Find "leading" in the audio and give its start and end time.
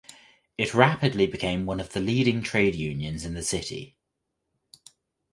1.99-2.41